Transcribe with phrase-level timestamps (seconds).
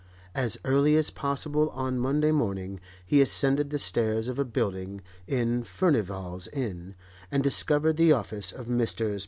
[0.33, 5.61] As early as possible on Monday morning he ascended the stairs of a building in
[5.61, 6.95] Furnival's Inn
[7.29, 9.19] and discovered the office of Messrs.